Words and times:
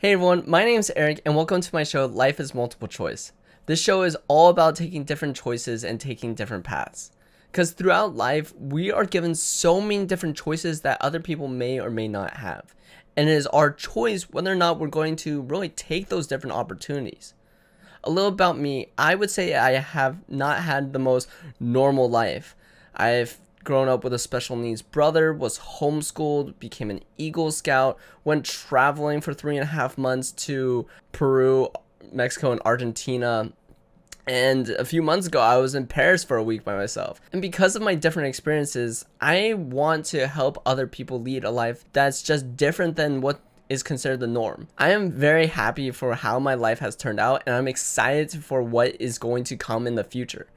Hey 0.00 0.12
everyone, 0.12 0.44
my 0.46 0.64
name 0.64 0.80
is 0.80 0.90
Eric 0.96 1.20
and 1.26 1.36
welcome 1.36 1.60
to 1.60 1.74
my 1.74 1.84
show 1.84 2.06
Life 2.06 2.40
is 2.40 2.54
Multiple 2.54 2.88
Choice. 2.88 3.32
This 3.66 3.82
show 3.82 4.00
is 4.00 4.16
all 4.28 4.48
about 4.48 4.76
taking 4.76 5.04
different 5.04 5.36
choices 5.36 5.84
and 5.84 6.00
taking 6.00 6.34
different 6.34 6.64
paths. 6.64 7.12
Because 7.52 7.72
throughout 7.72 8.16
life, 8.16 8.54
we 8.58 8.90
are 8.90 9.04
given 9.04 9.34
so 9.34 9.78
many 9.78 10.06
different 10.06 10.38
choices 10.38 10.80
that 10.80 11.02
other 11.02 11.20
people 11.20 11.48
may 11.48 11.78
or 11.78 11.90
may 11.90 12.08
not 12.08 12.38
have. 12.38 12.74
And 13.14 13.28
it 13.28 13.32
is 13.32 13.46
our 13.48 13.70
choice 13.70 14.22
whether 14.30 14.50
or 14.50 14.54
not 14.54 14.78
we're 14.78 14.88
going 14.88 15.16
to 15.16 15.42
really 15.42 15.68
take 15.68 16.08
those 16.08 16.26
different 16.26 16.56
opportunities. 16.56 17.34
A 18.02 18.10
little 18.10 18.30
about 18.30 18.58
me, 18.58 18.86
I 18.96 19.14
would 19.14 19.30
say 19.30 19.54
I 19.54 19.72
have 19.72 20.26
not 20.30 20.60
had 20.60 20.94
the 20.94 20.98
most 20.98 21.28
normal 21.60 22.08
life. 22.08 22.56
I've 22.94 23.38
grown 23.64 23.88
up 23.88 24.04
with 24.04 24.12
a 24.12 24.18
special 24.18 24.56
needs 24.56 24.82
brother, 24.82 25.32
was 25.32 25.58
homeschooled, 25.58 26.58
became 26.58 26.90
an 26.90 27.02
Eagle 27.18 27.50
Scout, 27.50 27.98
went 28.24 28.44
traveling 28.44 29.20
for 29.20 29.34
three 29.34 29.56
and 29.56 29.64
a 29.64 29.72
half 29.72 29.98
months 29.98 30.32
to 30.32 30.86
Peru, 31.12 31.68
Mexico, 32.12 32.52
and 32.52 32.60
Argentina. 32.64 33.52
And 34.26 34.68
a 34.70 34.84
few 34.84 35.02
months 35.02 35.26
ago, 35.26 35.40
I 35.40 35.56
was 35.56 35.74
in 35.74 35.86
Paris 35.86 36.22
for 36.22 36.36
a 36.36 36.42
week 36.42 36.64
by 36.64 36.76
myself. 36.76 37.20
And 37.32 37.42
because 37.42 37.74
of 37.74 37.82
my 37.82 37.94
different 37.94 38.28
experiences, 38.28 39.04
I 39.20 39.54
want 39.54 40.04
to 40.06 40.26
help 40.26 40.62
other 40.64 40.86
people 40.86 41.20
lead 41.20 41.44
a 41.44 41.50
life 41.50 41.84
that's 41.92 42.22
just 42.22 42.56
different 42.56 42.96
than 42.96 43.20
what 43.20 43.40
is 43.68 43.82
considered 43.82 44.20
the 44.20 44.26
norm. 44.26 44.68
I 44.78 44.90
am 44.90 45.12
very 45.12 45.46
happy 45.46 45.90
for 45.90 46.14
how 46.14 46.38
my 46.38 46.54
life 46.54 46.80
has 46.80 46.96
turned 46.96 47.20
out, 47.20 47.42
and 47.46 47.54
I'm 47.54 47.68
excited 47.68 48.44
for 48.44 48.62
what 48.62 49.00
is 49.00 49.18
going 49.18 49.44
to 49.44 49.56
come 49.56 49.86
in 49.86 49.94
the 49.94 50.04
future. 50.04 50.48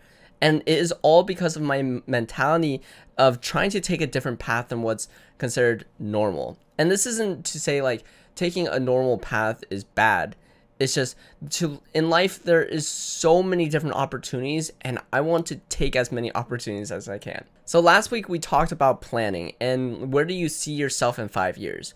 And 0.42 0.62
it 0.66 0.78
is 0.78 0.94
all 1.02 1.24
because 1.24 1.56
of 1.56 1.62
my 1.62 2.02
mentality 2.06 2.82
of 3.18 3.42
trying 3.42 3.70
to 3.72 3.80
take 3.80 4.02
a 4.02 4.08
different 4.08 4.40
path 4.40 4.70
than 4.70 4.82
what's 4.82 5.08
considered 5.38 5.86
normal. 6.00 6.58
And 6.78 6.92
this 6.92 7.06
isn't 7.06 7.46
to 7.46 7.60
say 7.60 7.82
like 7.82 8.04
taking 8.36 8.68
a 8.68 8.80
normal 8.80 9.18
path 9.18 9.64
is 9.70 9.84
bad. 9.84 10.36
It's 10.80 10.96
just 10.96 11.16
to 11.52 11.82
in 11.94 12.10
life 12.10 12.44
there 12.44 12.64
is 12.64 12.88
so 12.88 13.42
many 13.42 13.70
different 13.70 13.96
opportunities 13.96 14.72
and 14.82 15.00
I 15.14 15.22
want 15.22 15.46
to 15.48 15.56
take 15.70 15.96
as 15.96 16.12
many 16.12 16.34
opportunities 16.36 16.92
as 16.92 17.08
I 17.08 17.20
can. 17.20 17.46
So 17.66 17.80
last 17.80 18.12
week 18.12 18.28
we 18.28 18.40
talked 18.40 18.72
about 18.72 19.02
planning 19.02 19.54
and 19.62 20.12
where 20.12 20.26
do 20.26 20.34
you 20.34 20.50
see 20.50 20.74
yourself 20.74 21.20
in 21.20 21.30
5 21.30 21.58
years? 21.58 21.94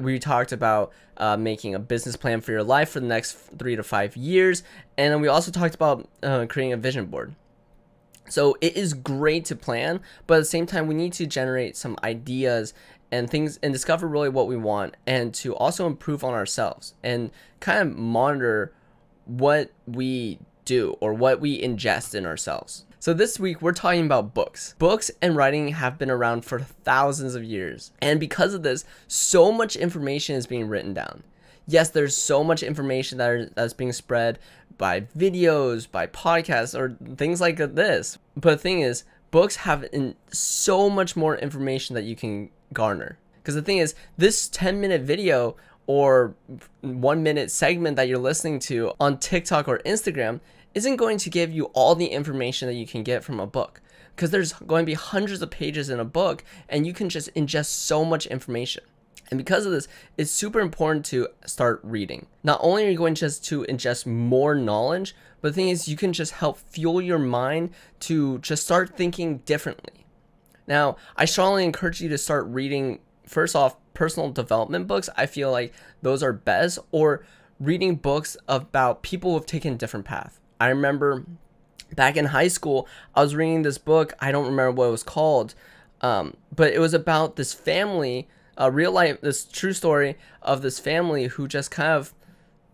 we 0.00 0.18
talked 0.18 0.52
about 0.52 0.92
uh, 1.16 1.36
making 1.36 1.74
a 1.74 1.78
business 1.78 2.16
plan 2.16 2.40
for 2.40 2.52
your 2.52 2.62
life 2.62 2.90
for 2.90 3.00
the 3.00 3.06
next 3.06 3.32
three 3.58 3.76
to 3.76 3.82
five 3.82 4.16
years 4.16 4.62
and 4.96 5.12
then 5.12 5.20
we 5.20 5.28
also 5.28 5.50
talked 5.50 5.74
about 5.74 6.08
uh, 6.22 6.46
creating 6.48 6.72
a 6.72 6.76
vision 6.76 7.06
board 7.06 7.34
so 8.28 8.56
it 8.60 8.76
is 8.76 8.94
great 8.94 9.44
to 9.46 9.56
plan, 9.56 10.00
but 10.26 10.34
at 10.34 10.38
the 10.40 10.44
same 10.44 10.66
time, 10.66 10.86
we 10.86 10.94
need 10.94 11.12
to 11.14 11.26
generate 11.26 11.76
some 11.76 11.96
ideas 12.02 12.72
and 13.10 13.28
things 13.28 13.58
and 13.62 13.72
discover 13.72 14.08
really 14.08 14.30
what 14.30 14.48
we 14.48 14.56
want 14.56 14.96
and 15.06 15.34
to 15.34 15.54
also 15.54 15.86
improve 15.86 16.24
on 16.24 16.32
ourselves 16.32 16.94
and 17.02 17.30
kind 17.60 17.78
of 17.78 17.96
monitor 17.96 18.72
what 19.26 19.70
we 19.86 20.38
do 20.64 20.96
or 21.00 21.12
what 21.12 21.40
we 21.40 21.60
ingest 21.60 22.14
in 22.14 22.24
ourselves. 22.24 22.86
So 22.98 23.12
this 23.12 23.38
week 23.38 23.60
we're 23.60 23.72
talking 23.72 24.06
about 24.06 24.32
books. 24.32 24.74
Books 24.78 25.10
and 25.20 25.36
writing 25.36 25.68
have 25.68 25.98
been 25.98 26.10
around 26.10 26.44
for 26.44 26.60
thousands 26.60 27.34
of 27.34 27.44
years. 27.44 27.90
And 28.00 28.18
because 28.18 28.54
of 28.54 28.62
this, 28.62 28.84
so 29.08 29.52
much 29.52 29.76
information 29.76 30.36
is 30.36 30.46
being 30.46 30.68
written 30.68 30.94
down 30.94 31.24
yes, 31.66 31.90
there's 31.90 32.16
so 32.16 32.42
much 32.42 32.62
information 32.62 33.18
that 33.18 33.30
are, 33.30 33.46
that's 33.46 33.72
being 33.72 33.92
spread 33.92 34.38
by 34.78 35.02
videos, 35.16 35.90
by 35.90 36.06
podcasts, 36.06 36.78
or 36.78 36.96
things 37.16 37.40
like 37.40 37.56
this. 37.56 38.18
But 38.36 38.50
the 38.52 38.58
thing 38.58 38.80
is, 38.80 39.04
books 39.30 39.56
have 39.56 39.84
in 39.92 40.14
so 40.32 40.88
much 40.88 41.16
more 41.16 41.36
information 41.36 41.94
that 41.94 42.04
you 42.04 42.16
can 42.16 42.50
garner. 42.72 43.18
Because 43.36 43.54
the 43.54 43.62
thing 43.62 43.78
is, 43.78 43.94
this 44.16 44.48
10 44.48 44.80
minute 44.80 45.02
video 45.02 45.56
or 45.86 46.34
one 46.80 47.22
minute 47.22 47.50
segment 47.50 47.96
that 47.96 48.08
you're 48.08 48.18
listening 48.18 48.58
to 48.60 48.92
on 49.00 49.18
TikTok 49.18 49.66
or 49.66 49.78
Instagram 49.80 50.40
isn't 50.74 50.96
going 50.96 51.18
to 51.18 51.30
give 51.30 51.52
you 51.52 51.64
all 51.66 51.94
the 51.94 52.06
information 52.06 52.68
that 52.68 52.74
you 52.74 52.86
can 52.86 53.02
get 53.02 53.24
from 53.24 53.40
a 53.40 53.46
book. 53.46 53.80
Because 54.14 54.30
there's 54.30 54.52
going 54.52 54.84
to 54.84 54.90
be 54.90 54.94
hundreds 54.94 55.42
of 55.42 55.50
pages 55.50 55.88
in 55.88 55.98
a 55.98 56.04
book, 56.04 56.44
and 56.68 56.86
you 56.86 56.92
can 56.92 57.08
just 57.08 57.32
ingest 57.34 57.66
so 57.66 58.04
much 58.04 58.26
information. 58.26 58.84
And 59.30 59.38
because 59.38 59.64
of 59.64 59.72
this, 59.72 59.88
it's 60.18 60.30
super 60.30 60.60
important 60.60 61.06
to 61.06 61.28
start 61.46 61.80
reading. 61.82 62.26
Not 62.42 62.60
only 62.62 62.84
are 62.84 62.90
you 62.90 62.98
going 62.98 63.14
just 63.14 63.44
to 63.46 63.64
ingest 63.64 64.06
more 64.06 64.54
knowledge, 64.54 65.14
but 65.40 65.48
the 65.48 65.54
thing 65.54 65.68
is 65.70 65.88
you 65.88 65.96
can 65.96 66.12
just 66.12 66.32
help 66.32 66.58
fuel 66.58 67.00
your 67.00 67.18
mind 67.18 67.70
to 68.00 68.38
just 68.38 68.64
start 68.64 68.96
thinking 68.96 69.38
differently. 69.38 70.06
Now, 70.66 70.96
I 71.16 71.24
strongly 71.24 71.64
encourage 71.64 72.00
you 72.00 72.08
to 72.10 72.18
start 72.18 72.46
reading 72.46 73.00
first 73.26 73.56
off 73.56 73.76
personal 73.94 74.30
development 74.30 74.86
books. 74.86 75.08
I 75.16 75.26
feel 75.26 75.50
like 75.50 75.72
those 76.02 76.22
are 76.22 76.32
best 76.32 76.78
or 76.90 77.24
reading 77.58 77.96
books 77.96 78.36
about 78.48 79.02
people 79.02 79.30
who 79.30 79.36
have 79.36 79.46
taken 79.46 79.76
different 79.76 80.06
path. 80.06 80.40
I 80.60 80.68
remember 80.68 81.24
back 81.94 82.16
in 82.16 82.26
high 82.26 82.48
school, 82.48 82.86
I 83.14 83.22
was 83.22 83.34
reading 83.34 83.62
this 83.62 83.78
book. 83.78 84.12
I 84.20 84.32
don't 84.32 84.46
remember 84.46 84.72
what 84.72 84.88
it 84.88 84.90
was 84.90 85.02
called, 85.02 85.54
um, 86.00 86.36
but 86.54 86.72
it 86.72 86.78
was 86.78 86.94
about 86.94 87.36
this 87.36 87.52
family 87.52 88.28
a 88.56 88.70
real 88.70 88.92
life, 88.92 89.20
this 89.20 89.44
true 89.44 89.72
story 89.72 90.16
of 90.42 90.62
this 90.62 90.78
family 90.78 91.26
who 91.26 91.48
just 91.48 91.70
kind 91.70 91.92
of 91.92 92.14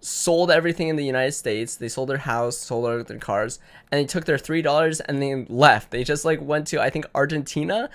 sold 0.00 0.50
everything 0.50 0.88
in 0.88 0.96
the 0.96 1.04
United 1.04 1.32
States. 1.32 1.76
They 1.76 1.88
sold 1.88 2.08
their 2.08 2.18
house, 2.18 2.58
sold 2.58 3.06
their 3.06 3.18
cars, 3.18 3.58
and 3.90 4.00
they 4.00 4.06
took 4.06 4.24
their 4.24 4.38
three 4.38 4.62
dollars 4.62 5.00
and 5.00 5.20
they 5.20 5.44
left. 5.48 5.90
They 5.90 6.04
just 6.04 6.24
like 6.24 6.40
went 6.40 6.66
to 6.68 6.80
I 6.80 6.90
think 6.90 7.06
Argentina, 7.14 7.90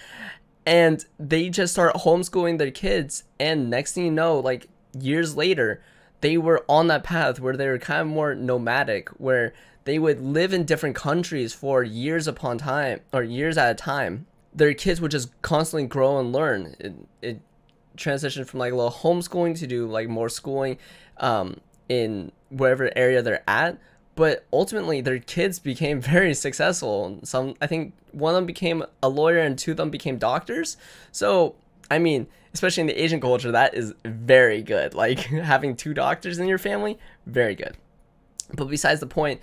and 0.66 1.04
they 1.20 1.50
just 1.50 1.74
start 1.74 1.96
homeschooling 1.96 2.58
their 2.58 2.72
kids. 2.72 3.24
And 3.40 3.70
next 3.70 3.94
thing 3.94 4.06
you 4.06 4.12
know, 4.12 4.40
like 4.40 4.68
years 5.00 5.36
later, 5.36 5.82
they 6.22 6.38
were 6.38 6.64
on 6.70 6.88
that 6.88 7.04
path 7.04 7.40
where 7.40 7.58
they 7.58 7.68
were 7.68 7.80
kind 7.80 8.02
of 8.02 8.08
more 8.08 8.36
nomadic, 8.36 9.10
where 9.10 9.54
they 9.86 10.00
would 10.00 10.22
live 10.22 10.54
in 10.54 10.64
different 10.64 10.96
countries 10.96 11.54
for 11.54 11.84
years 11.84 12.28
upon 12.28 12.58
time 12.58 13.02
or 13.12 13.24
years 13.24 13.58
at 13.58 13.72
a 13.72 13.76
time. 13.76 14.26
Their 14.56 14.74
kids 14.74 15.02
would 15.02 15.12
just 15.12 15.30
constantly 15.42 15.88
grow 15.88 16.20
and 16.20 16.32
learn. 16.32 16.76
It, 16.80 16.94
it 17.22 17.42
transition 17.98 18.46
from 18.46 18.60
like 18.60 18.74
a 18.74 18.76
little 18.76 18.92
homeschooling 18.92 19.58
to 19.60 19.68
do 19.68 19.88
like 19.88 20.08
more 20.08 20.30
schooling 20.30 20.78
um, 21.18 21.58
in 21.90 22.32
wherever 22.50 22.92
area 22.96 23.22
they're 23.22 23.44
at. 23.48 23.78
But 24.16 24.46
ultimately, 24.54 25.02
their 25.02 25.20
kids 25.20 25.60
became 25.60 26.02
very 26.16 26.34
successful. 26.34 27.20
Some, 27.24 27.56
I 27.62 27.68
think, 27.68 27.94
one 28.12 28.34
of 28.34 28.36
them 28.36 28.46
became 28.46 28.84
a 29.02 29.10
lawyer 29.10 29.40
and 29.40 29.58
two 29.58 29.72
of 29.72 29.78
them 29.78 29.90
became 29.90 30.18
doctors. 30.18 30.78
So, 31.12 31.56
I 31.90 32.00
mean, 32.00 32.28
especially 32.54 32.82
in 32.82 32.88
the 32.88 33.04
Asian 33.04 33.20
culture, 33.20 33.52
that 33.52 33.74
is 33.74 33.94
very 34.06 34.62
good. 34.62 34.94
Like 35.04 35.20
having 35.20 35.76
two 35.76 35.94
doctors 35.94 36.40
in 36.40 36.48
your 36.48 36.58
family, 36.58 36.98
very 37.26 37.56
good. 37.56 37.76
But 38.54 38.66
besides 38.66 39.00
the 39.00 39.08
point, 39.08 39.42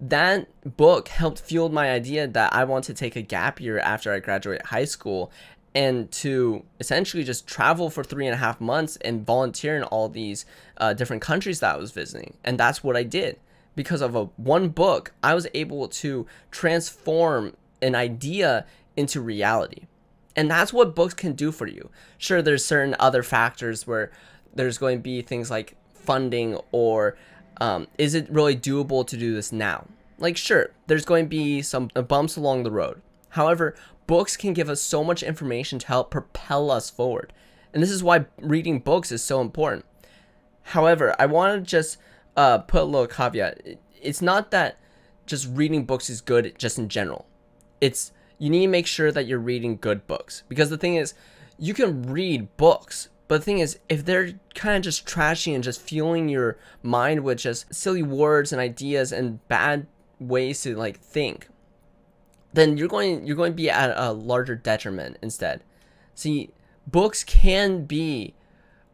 that 0.00 0.48
book 0.76 1.08
helped 1.08 1.40
fuel 1.40 1.68
my 1.68 1.90
idea 1.90 2.26
that 2.26 2.52
I 2.52 2.64
want 2.64 2.84
to 2.86 2.94
take 2.94 3.14
a 3.14 3.22
gap 3.22 3.60
year 3.60 3.78
after 3.78 4.12
I 4.12 4.18
graduate 4.18 4.66
high 4.66 4.84
school 4.84 5.30
and 5.74 6.10
to 6.10 6.64
essentially 6.80 7.24
just 7.24 7.46
travel 7.46 7.88
for 7.88 8.04
three 8.04 8.26
and 8.26 8.34
a 8.34 8.38
half 8.38 8.60
months 8.60 8.96
and 9.00 9.24
volunteer 9.24 9.76
in 9.76 9.82
all 9.84 10.08
these 10.08 10.44
uh, 10.76 10.92
different 10.92 11.22
countries 11.22 11.60
that 11.60 11.74
I 11.74 11.78
was 11.78 11.92
visiting. 11.92 12.34
And 12.44 12.58
that's 12.58 12.84
what 12.84 12.96
I 12.96 13.02
did. 13.02 13.38
Because 13.74 14.02
of 14.02 14.14
a 14.14 14.24
one 14.36 14.68
book, 14.68 15.12
I 15.22 15.34
was 15.34 15.46
able 15.54 15.88
to 15.88 16.26
transform 16.50 17.56
an 17.80 17.94
idea 17.94 18.66
into 18.96 19.20
reality. 19.20 19.86
And 20.36 20.50
that's 20.50 20.72
what 20.72 20.94
books 20.94 21.14
can 21.14 21.32
do 21.32 21.50
for 21.52 21.66
you. 21.66 21.90
Sure, 22.18 22.42
there's 22.42 22.64
certain 22.64 22.94
other 22.98 23.22
factors 23.22 23.86
where 23.86 24.10
there's 24.54 24.78
going 24.78 24.98
to 24.98 25.02
be 25.02 25.22
things 25.22 25.50
like 25.50 25.76
funding 25.94 26.58
or 26.70 27.16
um, 27.60 27.86
is 27.96 28.14
it 28.14 28.28
really 28.30 28.56
doable 28.56 29.06
to 29.06 29.16
do 29.16 29.34
this 29.34 29.52
now? 29.52 29.86
Like, 30.18 30.36
sure, 30.36 30.70
there's 30.86 31.04
going 31.04 31.26
to 31.26 31.28
be 31.28 31.62
some 31.62 31.88
bumps 31.88 32.36
along 32.36 32.62
the 32.62 32.70
road. 32.70 33.00
However, 33.30 33.74
books 34.06 34.36
can 34.36 34.52
give 34.52 34.68
us 34.68 34.80
so 34.80 35.02
much 35.04 35.22
information 35.22 35.78
to 35.78 35.86
help 35.86 36.10
propel 36.10 36.70
us 36.70 36.90
forward. 36.90 37.32
And 37.72 37.82
this 37.82 37.90
is 37.90 38.02
why 38.02 38.26
reading 38.38 38.80
books 38.80 39.10
is 39.10 39.22
so 39.22 39.40
important. 39.40 39.84
However, 40.62 41.14
I 41.18 41.26
want 41.26 41.64
to 41.64 41.68
just 41.68 41.96
uh, 42.36 42.58
put 42.58 42.82
a 42.82 42.84
little 42.84 43.06
caveat. 43.06 43.60
It's 44.00 44.22
not 44.22 44.50
that 44.50 44.78
just 45.26 45.48
reading 45.50 45.84
books 45.84 46.10
is 46.10 46.20
good 46.20 46.54
just 46.58 46.78
in 46.78 46.88
general. 46.88 47.26
It's 47.80 48.12
you 48.38 48.50
need 48.50 48.66
to 48.66 48.68
make 48.68 48.86
sure 48.86 49.12
that 49.12 49.26
you're 49.26 49.38
reading 49.38 49.76
good 49.76 50.06
books 50.06 50.42
because 50.48 50.70
the 50.70 50.78
thing 50.78 50.96
is, 50.96 51.14
you 51.58 51.74
can 51.74 52.02
read 52.02 52.56
books, 52.56 53.08
but 53.28 53.38
the 53.38 53.44
thing 53.44 53.60
is, 53.60 53.78
if 53.88 54.04
they're 54.04 54.32
kind 54.54 54.76
of 54.76 54.82
just 54.82 55.06
trashy 55.06 55.54
and 55.54 55.62
just 55.62 55.80
fueling 55.80 56.28
your 56.28 56.58
mind 56.82 57.22
with 57.22 57.38
just 57.38 57.72
silly 57.72 58.02
words 58.02 58.52
and 58.52 58.60
ideas 58.60 59.12
and 59.12 59.46
bad 59.48 59.86
ways 60.18 60.60
to 60.62 60.74
like 60.74 60.98
think, 60.98 61.48
then 62.52 62.76
you're 62.76 62.88
going 62.88 63.26
you're 63.26 63.36
going 63.36 63.52
to 63.52 63.56
be 63.56 63.70
at 63.70 63.92
a 63.96 64.12
larger 64.12 64.54
detriment 64.54 65.18
instead. 65.22 65.62
See, 66.14 66.50
books 66.86 67.24
can 67.24 67.84
be 67.84 68.34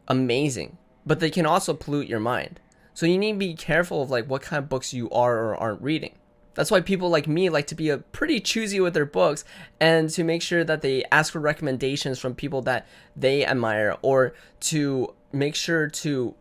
amazing, 0.07 0.77
but 1.05 1.19
they 1.19 1.29
can 1.29 1.45
also 1.45 1.73
pollute 1.73 2.07
your 2.07 2.19
mind. 2.19 2.59
So 2.93 3.05
you 3.05 3.17
need 3.17 3.33
to 3.33 3.37
be 3.37 3.53
careful 3.53 4.01
of 4.01 4.09
like 4.09 4.25
what 4.27 4.41
kind 4.41 4.61
of 4.61 4.69
books 4.69 4.93
you 4.93 5.09
are 5.11 5.37
or 5.37 5.55
aren't 5.55 5.81
reading. 5.81 6.15
That's 6.55 6.71
why 6.71 6.81
people 6.81 7.09
like 7.09 7.27
me 7.27 7.49
like 7.49 7.67
to 7.67 7.75
be 7.75 7.89
a 7.89 7.99
pretty 7.99 8.41
choosy 8.41 8.81
with 8.81 8.93
their 8.93 9.05
books 9.05 9.45
and 9.79 10.09
to 10.09 10.23
make 10.23 10.41
sure 10.41 10.63
that 10.65 10.81
they 10.81 11.05
ask 11.11 11.31
for 11.31 11.39
recommendations 11.39 12.19
from 12.19 12.35
people 12.35 12.61
that 12.63 12.87
they 13.15 13.45
admire 13.45 13.95
or 14.01 14.33
to 14.61 15.13
make 15.31 15.55
sure 15.55 15.87
to 15.87 16.35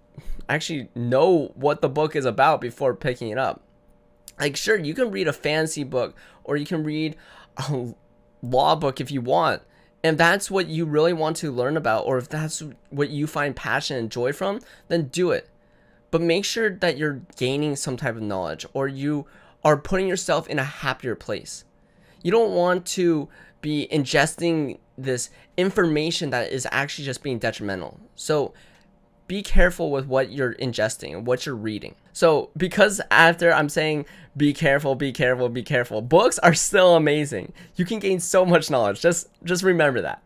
actually 0.48 0.88
know 0.94 1.52
what 1.54 1.82
the 1.82 1.88
book 1.88 2.16
is 2.16 2.24
about 2.24 2.60
before 2.60 2.94
picking 2.94 3.28
it 3.28 3.38
up. 3.38 3.62
Like, 4.38 4.56
sure, 4.56 4.78
you 4.78 4.94
can 4.94 5.10
read 5.10 5.28
a 5.28 5.32
fancy 5.32 5.84
book 5.84 6.16
or 6.44 6.56
you 6.56 6.66
can 6.66 6.84
read 6.84 7.16
a 7.56 7.94
law 8.42 8.74
book 8.76 9.00
if 9.00 9.10
you 9.10 9.20
want. 9.20 9.62
And 10.04 10.16
that's 10.16 10.50
what 10.50 10.68
you 10.68 10.84
really 10.84 11.12
want 11.12 11.36
to 11.38 11.50
learn 11.50 11.76
about, 11.76 12.06
or 12.06 12.18
if 12.18 12.28
that's 12.28 12.62
what 12.90 13.10
you 13.10 13.26
find 13.26 13.56
passion 13.56 13.96
and 13.96 14.10
joy 14.10 14.32
from, 14.32 14.60
then 14.86 15.08
do 15.08 15.32
it. 15.32 15.50
But 16.10 16.22
make 16.22 16.44
sure 16.44 16.70
that 16.70 16.96
you're 16.96 17.20
gaining 17.36 17.74
some 17.74 17.96
type 17.96 18.14
of 18.14 18.22
knowledge 18.22 18.64
or 18.72 18.86
you 18.86 19.26
are 19.64 19.76
putting 19.76 20.06
yourself 20.06 20.46
in 20.48 20.58
a 20.58 20.64
happier 20.64 21.16
place. 21.16 21.64
You 22.22 22.30
don't 22.30 22.54
want 22.54 22.86
to 22.86 23.28
be 23.60 23.88
ingesting 23.90 24.78
this 24.96 25.30
information 25.56 26.30
that 26.30 26.52
is 26.52 26.66
actually 26.70 27.04
just 27.04 27.22
being 27.22 27.38
detrimental. 27.38 28.00
So 28.14 28.54
be 29.28 29.42
careful 29.42 29.90
with 29.90 30.06
what 30.06 30.32
you're 30.32 30.54
ingesting 30.54 31.14
and 31.14 31.26
what 31.26 31.46
you're 31.46 31.54
reading. 31.54 31.94
So, 32.12 32.50
because 32.56 33.00
after 33.10 33.52
I'm 33.52 33.68
saying 33.68 34.06
be 34.36 34.52
careful, 34.52 34.94
be 34.94 35.12
careful, 35.12 35.48
be 35.48 35.62
careful, 35.62 36.02
books 36.02 36.38
are 36.40 36.54
still 36.54 36.96
amazing. 36.96 37.52
You 37.76 37.84
can 37.84 38.00
gain 38.00 38.18
so 38.18 38.44
much 38.44 38.70
knowledge. 38.70 39.00
Just 39.00 39.28
just 39.44 39.62
remember 39.62 40.00
that. 40.00 40.22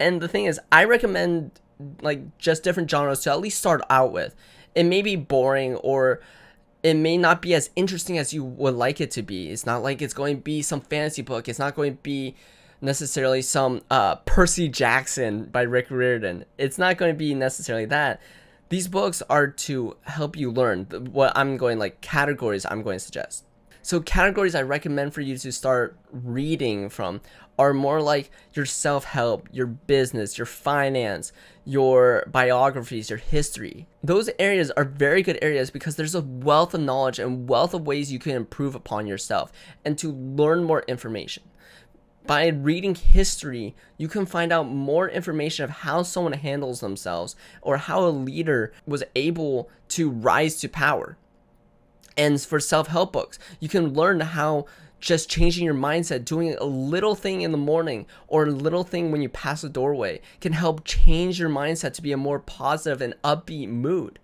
And 0.00 0.20
the 0.20 0.28
thing 0.28 0.46
is, 0.46 0.58
I 0.72 0.84
recommend 0.84 1.60
like 2.02 2.38
just 2.38 2.62
different 2.62 2.90
genres 2.90 3.20
to 3.20 3.30
at 3.30 3.40
least 3.40 3.58
start 3.58 3.82
out 3.90 4.12
with. 4.12 4.34
It 4.74 4.84
may 4.84 5.02
be 5.02 5.16
boring 5.16 5.76
or 5.76 6.20
it 6.82 6.94
may 6.94 7.18
not 7.18 7.42
be 7.42 7.54
as 7.54 7.70
interesting 7.76 8.16
as 8.16 8.32
you 8.32 8.42
would 8.42 8.74
like 8.74 9.00
it 9.00 9.10
to 9.12 9.22
be. 9.22 9.50
It's 9.50 9.66
not 9.66 9.82
like 9.82 10.00
it's 10.00 10.14
going 10.14 10.36
to 10.36 10.42
be 10.42 10.62
some 10.62 10.80
fantasy 10.80 11.22
book. 11.22 11.48
It's 11.48 11.58
not 11.58 11.74
going 11.74 11.92
to 11.92 12.02
be 12.02 12.34
necessarily 12.80 13.42
some 13.42 13.82
uh, 13.90 14.16
Percy 14.16 14.68
Jackson 14.68 15.44
by 15.44 15.62
Rick 15.62 15.90
Riordan. 15.90 16.44
It's 16.58 16.78
not 16.78 16.96
going 16.96 17.12
to 17.12 17.18
be 17.18 17.34
necessarily 17.34 17.86
that. 17.86 18.20
These 18.68 18.88
books 18.88 19.22
are 19.28 19.48
to 19.48 19.96
help 20.02 20.36
you 20.36 20.50
learn 20.50 20.84
what 21.10 21.32
I'm 21.36 21.56
going 21.56 21.78
like 21.78 22.00
categories 22.00 22.64
I'm 22.64 22.82
going 22.82 22.98
to 22.98 23.04
suggest. 23.04 23.44
So 23.82 24.00
categories 24.00 24.54
I 24.54 24.62
recommend 24.62 25.14
for 25.14 25.22
you 25.22 25.36
to 25.38 25.52
start 25.52 25.98
reading 26.12 26.90
from 26.90 27.20
are 27.58 27.74
more 27.74 28.00
like 28.00 28.30
your 28.54 28.66
self-help, 28.66 29.48
your 29.52 29.66
business, 29.66 30.38
your 30.38 30.46
finance, 30.46 31.32
your 31.64 32.24
biographies, 32.30 33.10
your 33.10 33.18
history. 33.18 33.86
Those 34.02 34.30
areas 34.38 34.70
are 34.72 34.84
very 34.84 35.22
good 35.22 35.38
areas 35.42 35.70
because 35.70 35.96
there's 35.96 36.14
a 36.14 36.20
wealth 36.20 36.74
of 36.74 36.80
knowledge 36.80 37.18
and 37.18 37.48
wealth 37.48 37.74
of 37.74 37.86
ways 37.86 38.12
you 38.12 38.18
can 38.18 38.36
improve 38.36 38.74
upon 38.74 39.06
yourself 39.06 39.50
and 39.84 39.98
to 39.98 40.12
learn 40.12 40.64
more 40.64 40.84
information 40.86 41.42
by 42.26 42.46
reading 42.48 42.94
history, 42.94 43.74
you 43.96 44.08
can 44.08 44.26
find 44.26 44.52
out 44.52 44.68
more 44.68 45.08
information 45.08 45.64
of 45.64 45.70
how 45.70 46.02
someone 46.02 46.34
handles 46.34 46.80
themselves 46.80 47.34
or 47.62 47.76
how 47.78 48.06
a 48.06 48.10
leader 48.10 48.72
was 48.86 49.02
able 49.16 49.68
to 49.88 50.10
rise 50.10 50.56
to 50.60 50.68
power. 50.68 51.16
And 52.16 52.40
for 52.40 52.60
self 52.60 52.88
help 52.88 53.12
books, 53.12 53.38
you 53.58 53.68
can 53.68 53.94
learn 53.94 54.20
how 54.20 54.66
just 55.00 55.30
changing 55.30 55.64
your 55.64 55.74
mindset, 55.74 56.24
doing 56.24 56.54
a 56.56 56.64
little 56.64 57.14
thing 57.14 57.40
in 57.40 57.52
the 57.52 57.58
morning 57.58 58.06
or 58.28 58.44
a 58.44 58.50
little 58.50 58.84
thing 58.84 59.10
when 59.10 59.22
you 59.22 59.28
pass 59.28 59.64
a 59.64 59.68
doorway 59.68 60.20
can 60.40 60.52
help 60.52 60.84
change 60.84 61.40
your 61.40 61.48
mindset 61.48 61.94
to 61.94 62.02
be 62.02 62.12
a 62.12 62.16
more 62.16 62.38
positive 62.38 63.00
and 63.00 63.14
upbeat 63.24 63.68
mood. 63.68 64.18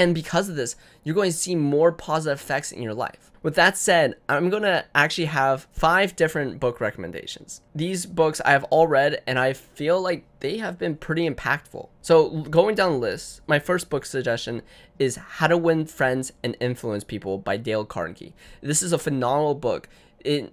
And 0.00 0.14
because 0.14 0.48
of 0.48 0.56
this, 0.56 0.76
you're 1.04 1.14
going 1.14 1.30
to 1.30 1.36
see 1.36 1.54
more 1.54 1.92
positive 1.92 2.40
effects 2.40 2.72
in 2.72 2.80
your 2.80 2.94
life. 2.94 3.30
With 3.42 3.54
that 3.56 3.76
said, 3.76 4.14
I'm 4.30 4.48
going 4.48 4.62
to 4.62 4.86
actually 4.94 5.26
have 5.26 5.66
five 5.72 6.16
different 6.16 6.58
book 6.58 6.80
recommendations. 6.80 7.60
These 7.74 8.06
books 8.06 8.40
I 8.42 8.52
have 8.52 8.64
all 8.64 8.86
read 8.86 9.22
and 9.26 9.38
I 9.38 9.52
feel 9.52 10.00
like 10.00 10.24
they 10.40 10.56
have 10.56 10.78
been 10.78 10.96
pretty 10.96 11.28
impactful. 11.28 11.90
So, 12.00 12.30
going 12.44 12.76
down 12.76 12.92
the 12.92 12.98
list, 12.98 13.42
my 13.46 13.58
first 13.58 13.90
book 13.90 14.06
suggestion 14.06 14.62
is 14.98 15.16
How 15.16 15.48
to 15.48 15.58
Win 15.58 15.84
Friends 15.84 16.32
and 16.42 16.56
Influence 16.60 17.04
People 17.04 17.36
by 17.36 17.58
Dale 17.58 17.84
Carnegie. 17.84 18.32
This 18.62 18.82
is 18.82 18.94
a 18.94 18.98
phenomenal 18.98 19.54
book. 19.54 19.86
It 20.20 20.50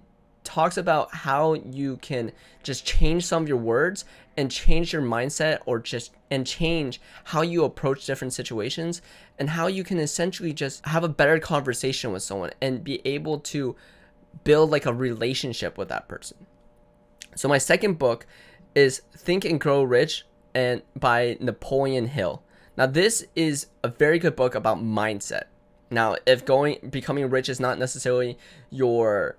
talks 0.48 0.78
about 0.78 1.14
how 1.14 1.52
you 1.52 1.98
can 1.98 2.32
just 2.62 2.86
change 2.86 3.26
some 3.26 3.42
of 3.42 3.48
your 3.48 3.58
words 3.58 4.06
and 4.38 4.50
change 4.50 4.94
your 4.94 5.02
mindset 5.02 5.58
or 5.66 5.78
just 5.78 6.12
and 6.30 6.46
change 6.46 7.02
how 7.24 7.42
you 7.42 7.64
approach 7.64 8.06
different 8.06 8.32
situations 8.32 9.02
and 9.38 9.50
how 9.50 9.66
you 9.66 9.84
can 9.84 9.98
essentially 9.98 10.54
just 10.54 10.86
have 10.86 11.04
a 11.04 11.08
better 11.08 11.38
conversation 11.38 12.12
with 12.12 12.22
someone 12.22 12.50
and 12.62 12.82
be 12.82 13.06
able 13.06 13.38
to 13.38 13.76
build 14.44 14.70
like 14.70 14.86
a 14.86 14.92
relationship 14.92 15.76
with 15.76 15.90
that 15.90 16.08
person. 16.08 16.38
So 17.36 17.46
my 17.46 17.58
second 17.58 17.98
book 17.98 18.26
is 18.74 19.02
Think 19.14 19.44
and 19.44 19.60
Grow 19.60 19.82
Rich 19.82 20.24
and 20.54 20.80
by 20.98 21.36
Napoleon 21.40 22.06
Hill. 22.06 22.42
Now 22.74 22.86
this 22.86 23.26
is 23.36 23.66
a 23.84 23.88
very 23.88 24.18
good 24.18 24.34
book 24.34 24.54
about 24.54 24.78
mindset. 24.78 25.44
Now, 25.90 26.16
if 26.26 26.44
going 26.44 26.88
becoming 26.90 27.28
rich 27.30 27.48
is 27.48 27.60
not 27.60 27.78
necessarily 27.78 28.38
your 28.70 29.36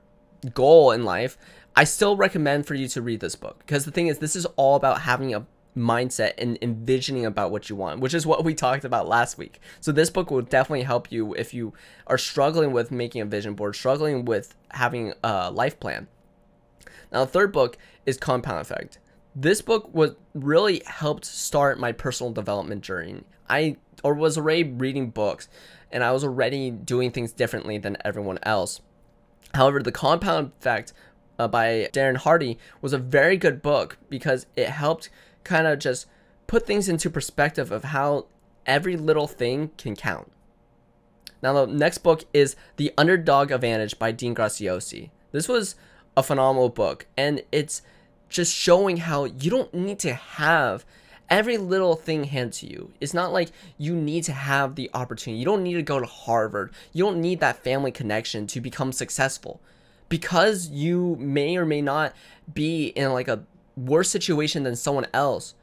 goal 0.53 0.91
in 0.91 1.03
life, 1.03 1.37
I 1.75 1.83
still 1.83 2.17
recommend 2.17 2.65
for 2.65 2.75
you 2.75 2.87
to 2.89 3.01
read 3.01 3.19
this 3.19 3.35
book 3.35 3.59
because 3.59 3.85
the 3.85 3.91
thing 3.91 4.07
is, 4.07 4.19
this 4.19 4.35
is 4.35 4.45
all 4.55 4.75
about 4.75 5.01
having 5.01 5.33
a 5.33 5.45
mindset 5.77 6.33
and 6.37 6.57
envisioning 6.61 7.25
about 7.25 7.51
what 7.51 7.69
you 7.69 7.75
want, 7.75 7.99
which 7.99 8.13
is 8.13 8.25
what 8.27 8.43
we 8.43 8.53
talked 8.53 8.83
about 8.83 9.07
last 9.07 9.37
week. 9.37 9.59
So 9.79 9.91
this 9.91 10.09
book 10.09 10.31
will 10.31 10.41
definitely 10.41 10.83
help 10.83 11.11
you 11.11 11.33
if 11.35 11.53
you 11.53 11.73
are 12.07 12.17
struggling 12.17 12.71
with 12.71 12.91
making 12.91 13.21
a 13.21 13.25
vision 13.25 13.53
board, 13.53 13.75
struggling 13.75 14.25
with 14.25 14.55
having 14.71 15.13
a 15.23 15.51
life 15.51 15.79
plan. 15.79 16.07
Now, 17.11 17.25
the 17.25 17.31
third 17.31 17.51
book 17.51 17.77
is 18.05 18.17
Compound 18.17 18.61
Effect. 18.61 18.99
This 19.35 19.61
book 19.61 19.93
was 19.93 20.15
really 20.33 20.81
helped 20.85 21.25
start 21.25 21.79
my 21.79 21.91
personal 21.91 22.31
development 22.31 22.81
journey. 22.81 23.23
I 23.49 23.77
or 24.03 24.13
was 24.13 24.37
already 24.37 24.63
reading 24.63 25.09
books 25.09 25.47
and 25.91 26.03
I 26.03 26.11
was 26.11 26.23
already 26.23 26.71
doing 26.71 27.11
things 27.11 27.31
differently 27.31 27.77
than 27.77 27.97
everyone 28.05 28.39
else. 28.43 28.81
However, 29.53 29.81
The 29.81 29.91
Compound 29.91 30.51
Effect 30.59 30.93
uh, 31.37 31.47
by 31.47 31.89
Darren 31.93 32.17
Hardy 32.17 32.57
was 32.81 32.93
a 32.93 32.97
very 32.97 33.37
good 33.37 33.61
book 33.61 33.97
because 34.09 34.45
it 34.55 34.69
helped 34.69 35.09
kind 35.43 35.67
of 35.67 35.79
just 35.79 36.05
put 36.47 36.65
things 36.65 36.89
into 36.89 37.09
perspective 37.09 37.71
of 37.71 37.85
how 37.85 38.25
every 38.65 38.95
little 38.97 39.27
thing 39.27 39.71
can 39.77 39.95
count. 39.95 40.31
Now, 41.41 41.65
the 41.65 41.67
next 41.71 41.99
book 41.99 42.25
is 42.33 42.55
The 42.75 42.91
Underdog 42.97 43.51
Advantage 43.51 43.97
by 43.97 44.11
Dean 44.11 44.35
Graziosi. 44.35 45.09
This 45.31 45.47
was 45.47 45.75
a 46.17 46.23
phenomenal 46.23 46.69
book, 46.69 47.07
and 47.15 47.43
it's 47.51 47.81
just 48.27 48.53
showing 48.53 48.97
how 48.97 49.25
you 49.25 49.49
don't 49.49 49.73
need 49.73 49.99
to 49.99 50.13
have 50.13 50.85
every 51.29 51.57
little 51.57 51.95
thing 51.95 52.25
handed 52.25 52.53
to 52.53 52.67
you. 52.67 52.91
It's 52.99 53.13
not 53.13 53.31
like 53.31 53.51
you 53.77 53.95
need 53.95 54.23
to 54.25 54.31
have 54.31 54.75
the 54.75 54.89
opportunity. 54.93 55.39
You 55.39 55.45
don't 55.45 55.63
need 55.63 55.75
to 55.75 55.81
go 55.81 55.99
to 55.99 56.05
Harvard. 56.05 56.71
You 56.93 57.03
don't 57.05 57.21
need 57.21 57.39
that 57.39 57.63
family 57.63 57.91
connection 57.91 58.47
to 58.47 58.61
become 58.61 58.91
successful. 58.91 59.61
Because 60.09 60.69
you 60.69 61.15
may 61.19 61.55
or 61.55 61.65
may 61.65 61.81
not 61.81 62.13
be 62.51 62.87
in 62.87 63.13
like 63.13 63.27
a 63.27 63.43
worse 63.77 64.09
situation 64.09 64.63
than 64.63 64.75
someone 64.75 65.07
else, 65.13 65.53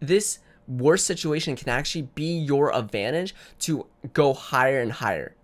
this 0.00 0.38
worse 0.68 1.04
situation 1.04 1.56
can 1.56 1.68
actually 1.68 2.02
be 2.14 2.38
your 2.38 2.74
advantage 2.74 3.34
to 3.60 3.86
go 4.12 4.32
higher 4.32 4.80
and 4.80 4.92
higher. 4.92 5.34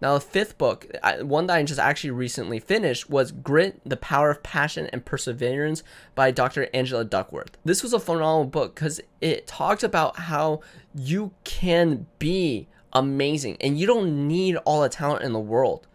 Now, 0.00 0.14
the 0.14 0.20
fifth 0.20 0.58
book, 0.58 0.86
one 1.22 1.48
that 1.48 1.56
I 1.56 1.62
just 1.64 1.80
actually 1.80 2.12
recently 2.12 2.60
finished, 2.60 3.10
was 3.10 3.32
Grit, 3.32 3.80
The 3.84 3.96
Power 3.96 4.30
of 4.30 4.44
Passion 4.44 4.88
and 4.92 5.04
Perseverance 5.04 5.82
by 6.14 6.30
Dr. 6.30 6.68
Angela 6.72 7.04
Duckworth. 7.04 7.56
This 7.64 7.82
was 7.82 7.92
a 7.92 7.98
phenomenal 7.98 8.44
book 8.44 8.76
because 8.76 9.00
it 9.20 9.48
talked 9.48 9.82
about 9.82 10.16
how 10.16 10.60
you 10.94 11.32
can 11.42 12.06
be 12.20 12.68
amazing 12.92 13.56
and 13.60 13.78
you 13.78 13.86
don't 13.86 14.28
need 14.28 14.56
all 14.58 14.82
the 14.82 14.88
talent 14.88 15.24
in 15.24 15.32
the 15.32 15.40
world. 15.40 15.86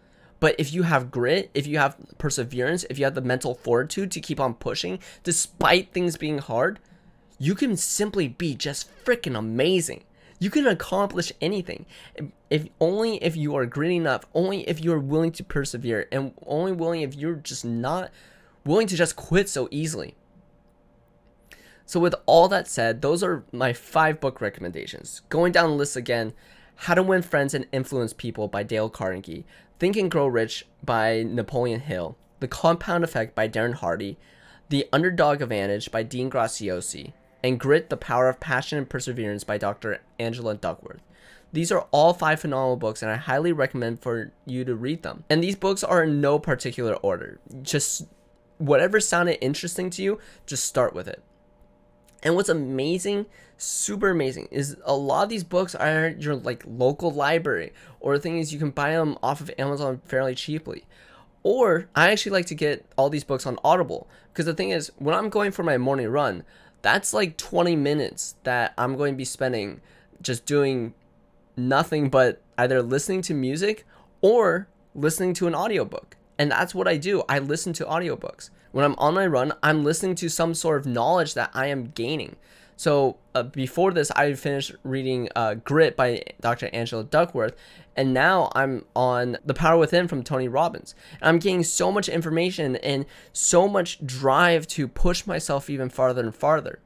But 0.41 0.55
if 0.59 0.73
you 0.73 0.83
have 0.83 1.09
grit, 1.09 1.49
if 1.53 1.65
you 1.65 1.77
have 1.77 1.95
perseverance, 2.17 2.85
if 2.89 2.99
you 2.99 3.05
have 3.05 3.15
the 3.15 3.21
mental 3.21 3.55
fortitude 3.55 4.11
to 4.11 4.19
keep 4.19 4.41
on 4.41 4.55
pushing 4.55 4.99
despite 5.23 5.93
things 5.93 6.17
being 6.17 6.39
hard, 6.39 6.79
you 7.39 7.55
can 7.55 7.77
simply 7.77 8.27
be 8.27 8.53
just 8.53 8.89
freaking 9.05 9.37
amazing. 9.37 10.03
You 10.43 10.49
can 10.49 10.67
accomplish 10.67 11.31
anything. 11.39 11.85
If 12.49 12.67
only 12.81 13.15
if 13.23 13.37
you 13.37 13.55
are 13.55 13.65
gritty 13.65 13.95
enough, 13.95 14.25
only 14.33 14.67
if 14.67 14.83
you're 14.83 14.99
willing 14.99 15.31
to 15.31 15.43
persevere, 15.43 16.05
and 16.11 16.33
only 16.45 16.73
willing 16.73 16.99
if 16.99 17.15
you're 17.15 17.35
just 17.35 17.63
not 17.63 18.11
willing 18.65 18.87
to 18.87 18.97
just 18.97 19.15
quit 19.15 19.47
so 19.47 19.69
easily. 19.71 20.15
So, 21.85 21.97
with 21.97 22.13
all 22.25 22.49
that 22.49 22.67
said, 22.67 23.01
those 23.01 23.23
are 23.23 23.45
my 23.53 23.71
five 23.71 24.19
book 24.19 24.41
recommendations. 24.41 25.21
Going 25.29 25.53
down 25.53 25.69
the 25.69 25.77
list 25.77 25.95
again 25.95 26.33
How 26.75 26.93
to 26.93 27.03
Win 27.03 27.21
Friends 27.21 27.53
and 27.53 27.65
Influence 27.71 28.11
People 28.11 28.49
by 28.49 28.63
Dale 28.63 28.89
Carnegie, 28.89 29.45
Think 29.79 29.95
and 29.95 30.11
Grow 30.11 30.27
Rich 30.27 30.67
by 30.83 31.23
Napoleon 31.23 31.79
Hill, 31.79 32.17
The 32.41 32.49
Compound 32.49 33.05
Effect 33.05 33.33
by 33.33 33.47
Darren 33.47 33.75
Hardy, 33.75 34.17
The 34.67 34.89
Underdog 34.91 35.41
Advantage 35.41 35.89
by 35.89 36.03
Dean 36.03 36.29
Graziosi, 36.29 37.13
and 37.43 37.59
Grit, 37.59 37.89
The 37.89 37.97
Power 37.97 38.29
of 38.29 38.39
Passion 38.39 38.77
and 38.77 38.89
Perseverance 38.89 39.43
by 39.43 39.57
Dr. 39.57 39.99
Angela 40.17 40.55
Duckworth. 40.55 41.01
These 41.51 41.71
are 41.71 41.87
all 41.91 42.13
five 42.13 42.39
phenomenal 42.39 42.77
books, 42.77 43.03
and 43.03 43.11
I 43.11 43.15
highly 43.15 43.51
recommend 43.51 44.01
for 44.01 44.31
you 44.45 44.65
to 44.65 44.73
read 44.73 45.03
them. 45.03 45.23
And 45.29 45.43
these 45.43 45.55
books 45.55 45.83
are 45.83 46.03
in 46.03 46.19
no 46.19 46.39
particular 46.39 46.95
order. 46.95 47.39
Just 47.61 48.07
whatever 48.57 48.99
sounded 48.99 49.43
interesting 49.43 49.89
to 49.91 50.01
you, 50.01 50.19
just 50.47 50.63
start 50.63 50.95
with 50.95 51.07
it. 51.07 51.21
And 52.23 52.35
what's 52.35 52.49
amazing, 52.49 53.25
super 53.57 54.09
amazing, 54.09 54.47
is 54.49 54.77
a 54.85 54.95
lot 54.95 55.23
of 55.23 55.29
these 55.29 55.43
books 55.43 55.75
are 55.75 56.15
your 56.17 56.35
like 56.35 56.63
local 56.65 57.11
library 57.11 57.73
or 57.99 58.17
things 58.17 58.53
you 58.53 58.59
can 58.59 58.71
buy 58.71 58.91
them 58.91 59.17
off 59.21 59.41
of 59.41 59.51
Amazon 59.59 60.01
fairly 60.05 60.33
cheaply. 60.33 60.85
Or 61.43 61.89
I 61.93 62.09
actually 62.09 62.31
like 62.31 62.45
to 62.47 62.55
get 62.55 62.85
all 62.97 63.09
these 63.09 63.25
books 63.25 63.45
on 63.45 63.59
Audible 63.63 64.07
because 64.31 64.45
the 64.45 64.53
thing 64.53 64.69
is, 64.69 64.91
when 64.97 65.13
I'm 65.13 65.29
going 65.29 65.51
for 65.51 65.61
my 65.61 65.77
morning 65.77 66.07
run, 66.07 66.43
that's 66.83 67.13
like 67.13 67.37
20 67.37 67.75
minutes 67.75 68.35
that 68.43 68.73
I'm 68.77 68.95
going 68.95 69.13
to 69.13 69.17
be 69.17 69.25
spending 69.25 69.81
just 70.21 70.45
doing 70.45 70.93
nothing 71.57 72.09
but 72.09 72.41
either 72.57 72.83
listening 72.83 73.21
to 73.23 73.33
music 73.33 73.85
or 74.21 74.67
listening 74.93 75.33
to 75.35 75.47
an 75.47 75.55
audiobook. 75.55 76.17
And 76.37 76.51
that's 76.51 76.75
what 76.75 76.87
I 76.87 76.97
do. 76.97 77.23
I 77.27 77.39
listen 77.39 77.73
to 77.73 77.85
audiobooks. 77.85 78.49
When 78.71 78.83
I'm 78.83 78.95
on 78.97 79.13
my 79.13 79.25
run, 79.25 79.53
I'm 79.63 79.83
listening 79.83 80.15
to 80.15 80.29
some 80.29 80.53
sort 80.53 80.79
of 80.79 80.85
knowledge 80.85 81.35
that 81.35 81.51
I 81.53 81.67
am 81.67 81.91
gaining. 81.91 82.35
So 82.75 83.17
uh, 83.35 83.43
before 83.43 83.91
this, 83.91 84.11
I 84.11 84.33
finished 84.33 84.73
reading 84.83 85.29
uh, 85.35 85.55
Grit 85.55 85.95
by 85.95 86.23
Dr. 86.41 86.69
Angela 86.73 87.03
Duckworth, 87.03 87.55
and 87.95 88.13
now 88.13 88.51
I'm 88.55 88.85
on 88.95 89.37
The 89.45 89.53
Power 89.53 89.77
Within 89.77 90.07
from 90.07 90.23
Tony 90.23 90.47
Robbins. 90.47 90.95
And 91.21 91.29
I'm 91.29 91.39
getting 91.39 91.63
so 91.63 91.91
much 91.91 92.09
information 92.09 92.75
and 92.77 93.05
so 93.31 93.67
much 93.67 94.05
drive 94.05 94.67
to 94.69 94.87
push 94.87 95.25
myself 95.27 95.69
even 95.69 95.89
farther 95.89 96.21
and 96.21 96.35
farther. 96.35 96.79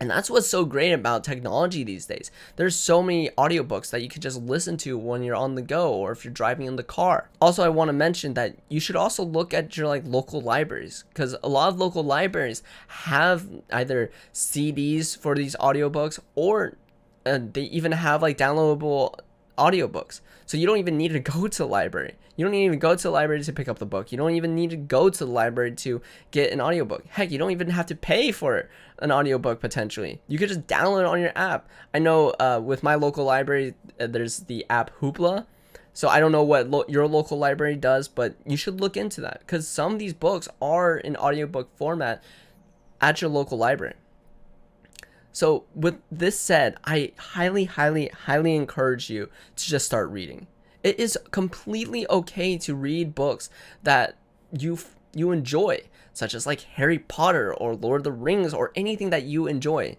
And 0.00 0.08
that's 0.08 0.30
what's 0.30 0.46
so 0.46 0.64
great 0.64 0.92
about 0.92 1.24
technology 1.24 1.82
these 1.82 2.06
days. 2.06 2.30
There's 2.54 2.76
so 2.76 3.02
many 3.02 3.30
audiobooks 3.30 3.90
that 3.90 4.02
you 4.02 4.08
can 4.08 4.22
just 4.22 4.40
listen 4.40 4.76
to 4.78 4.96
when 4.96 5.24
you're 5.24 5.34
on 5.34 5.56
the 5.56 5.62
go 5.62 5.92
or 5.92 6.12
if 6.12 6.24
you're 6.24 6.32
driving 6.32 6.66
in 6.66 6.76
the 6.76 6.84
car. 6.84 7.30
Also, 7.40 7.64
I 7.64 7.68
want 7.68 7.88
to 7.88 7.92
mention 7.92 8.34
that 8.34 8.56
you 8.68 8.78
should 8.78 8.94
also 8.94 9.24
look 9.24 9.52
at 9.52 9.76
your 9.76 9.88
like 9.88 10.04
local 10.06 10.40
libraries 10.40 11.04
because 11.08 11.34
a 11.42 11.48
lot 11.48 11.68
of 11.68 11.78
local 11.78 12.04
libraries 12.04 12.62
have 12.88 13.46
either 13.72 14.12
CDs 14.32 15.18
for 15.18 15.34
these 15.34 15.56
audiobooks 15.56 16.20
or 16.36 16.76
uh, 17.26 17.40
they 17.52 17.62
even 17.62 17.92
have 17.92 18.22
like 18.22 18.38
downloadable 18.38 19.18
audiobooks. 19.58 20.20
So 20.46 20.56
you 20.56 20.66
don't 20.66 20.78
even 20.78 20.96
need 20.96 21.12
to 21.12 21.20
go 21.34 21.46
to 21.46 21.58
the 21.58 21.66
library. 21.66 22.14
You 22.36 22.44
don't 22.44 22.54
even 22.54 22.78
go 22.78 22.94
to 22.94 23.02
the 23.02 23.10
library 23.10 23.42
to 23.42 23.52
pick 23.52 23.68
up 23.68 23.78
the 23.78 23.86
book. 23.86 24.12
You 24.12 24.18
don't 24.18 24.34
even 24.36 24.54
need 24.54 24.70
to 24.70 24.76
go 24.76 25.10
to 25.10 25.18
the 25.18 25.30
library 25.30 25.72
to 25.72 26.00
get 26.30 26.52
an 26.52 26.60
audiobook. 26.60 27.04
Heck, 27.08 27.30
you 27.30 27.38
don't 27.38 27.50
even 27.50 27.70
have 27.70 27.86
to 27.86 27.96
pay 27.96 28.30
for 28.30 28.68
an 29.00 29.10
audiobook 29.10 29.60
potentially. 29.60 30.20
You 30.28 30.38
could 30.38 30.48
just 30.48 30.66
download 30.66 31.00
it 31.00 31.06
on 31.06 31.20
your 31.20 31.32
app. 31.34 31.68
I 31.92 31.98
know 31.98 32.30
uh, 32.38 32.60
with 32.62 32.82
my 32.82 32.94
local 32.94 33.24
library, 33.24 33.74
uh, 34.00 34.06
there's 34.06 34.38
the 34.40 34.64
app 34.70 34.90
Hoopla. 35.00 35.46
So 35.92 36.08
I 36.08 36.20
don't 36.20 36.30
know 36.30 36.44
what 36.44 36.70
lo- 36.70 36.84
your 36.86 37.08
local 37.08 37.38
library 37.38 37.74
does, 37.74 38.06
but 38.06 38.36
you 38.46 38.56
should 38.56 38.80
look 38.80 38.96
into 38.96 39.20
that 39.22 39.40
because 39.40 39.66
some 39.66 39.94
of 39.94 39.98
these 39.98 40.14
books 40.14 40.48
are 40.62 40.96
in 40.96 41.16
audiobook 41.16 41.76
format 41.76 42.22
at 43.00 43.20
your 43.20 43.30
local 43.30 43.58
library. 43.58 43.94
So, 45.38 45.62
with 45.72 46.00
this 46.10 46.36
said, 46.36 46.78
I 46.82 47.12
highly, 47.16 47.66
highly, 47.66 48.08
highly 48.08 48.56
encourage 48.56 49.08
you 49.08 49.28
to 49.54 49.64
just 49.68 49.86
start 49.86 50.10
reading. 50.10 50.48
It 50.82 50.98
is 50.98 51.16
completely 51.30 52.10
okay 52.10 52.58
to 52.58 52.74
read 52.74 53.14
books 53.14 53.48
that 53.84 54.16
you 54.50 54.80
you 55.14 55.30
enjoy, 55.30 55.82
such 56.12 56.34
as 56.34 56.44
like 56.44 56.62
Harry 56.62 56.98
Potter 56.98 57.54
or 57.54 57.76
Lord 57.76 58.00
of 58.00 58.04
the 58.04 58.10
Rings 58.10 58.52
or 58.52 58.72
anything 58.74 59.10
that 59.10 59.26
you 59.26 59.46
enjoy. 59.46 59.96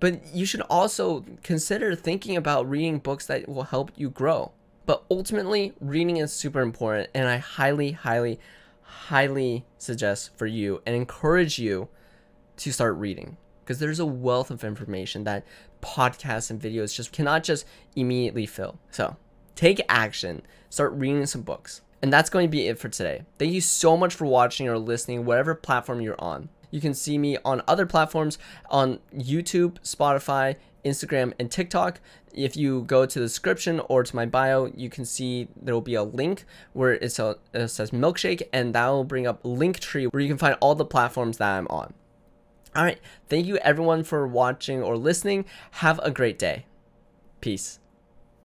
But 0.00 0.24
you 0.34 0.46
should 0.46 0.62
also 0.62 1.26
consider 1.42 1.94
thinking 1.94 2.34
about 2.34 2.70
reading 2.70 3.00
books 3.00 3.26
that 3.26 3.46
will 3.46 3.64
help 3.64 3.92
you 3.96 4.08
grow. 4.08 4.52
But 4.86 5.04
ultimately, 5.10 5.74
reading 5.78 6.16
is 6.16 6.32
super 6.32 6.62
important, 6.62 7.10
and 7.12 7.28
I 7.28 7.36
highly, 7.36 7.92
highly, 7.92 8.40
highly 8.80 9.66
suggest 9.76 10.34
for 10.38 10.46
you 10.46 10.80
and 10.86 10.96
encourage 10.96 11.58
you 11.58 11.90
to 12.56 12.72
start 12.72 12.96
reading 12.96 13.36
because 13.64 13.78
there's 13.78 14.00
a 14.00 14.06
wealth 14.06 14.50
of 14.50 14.64
information 14.64 15.24
that 15.24 15.44
podcasts 15.80 16.50
and 16.50 16.60
videos 16.60 16.94
just 16.94 17.12
cannot 17.12 17.44
just 17.44 17.64
immediately 17.96 18.46
fill. 18.46 18.78
So 18.90 19.16
take 19.54 19.80
action, 19.88 20.42
start 20.70 20.92
reading 20.92 21.26
some 21.26 21.42
books. 21.42 21.80
And 22.02 22.12
that's 22.12 22.30
going 22.30 22.46
to 22.46 22.50
be 22.50 22.66
it 22.66 22.80
for 22.80 22.88
today. 22.88 23.22
Thank 23.38 23.52
you 23.52 23.60
so 23.60 23.96
much 23.96 24.14
for 24.14 24.26
watching 24.26 24.68
or 24.68 24.76
listening, 24.76 25.24
whatever 25.24 25.54
platform 25.54 26.00
you're 26.00 26.20
on. 26.20 26.48
You 26.72 26.80
can 26.80 26.94
see 26.94 27.16
me 27.16 27.36
on 27.44 27.62
other 27.68 27.86
platforms 27.86 28.38
on 28.70 28.98
YouTube, 29.14 29.80
Spotify, 29.82 30.56
Instagram, 30.84 31.32
and 31.38 31.48
TikTok. 31.50 32.00
If 32.34 32.56
you 32.56 32.82
go 32.84 33.06
to 33.06 33.18
the 33.20 33.26
description 33.26 33.80
or 33.88 34.02
to 34.02 34.16
my 34.16 34.26
bio, 34.26 34.72
you 34.74 34.88
can 34.88 35.04
see 35.04 35.48
there 35.54 35.74
will 35.74 35.82
be 35.82 35.94
a 35.94 36.02
link 36.02 36.44
where 36.72 36.94
it 36.94 37.12
says 37.12 37.36
milkshake, 37.52 38.42
and 38.52 38.74
that 38.74 38.88
will 38.88 39.04
bring 39.04 39.26
up 39.26 39.42
Linktree 39.42 40.10
where 40.10 40.22
you 40.22 40.28
can 40.28 40.38
find 40.38 40.56
all 40.60 40.74
the 40.74 40.84
platforms 40.84 41.36
that 41.38 41.56
I'm 41.56 41.68
on. 41.68 41.92
All 42.74 42.84
right. 42.84 42.98
Thank 43.28 43.46
you 43.46 43.56
everyone 43.58 44.04
for 44.04 44.26
watching 44.26 44.82
or 44.82 44.96
listening. 44.96 45.44
Have 45.72 46.00
a 46.02 46.10
great 46.10 46.38
day. 46.38 46.66
Peace. 47.40 47.78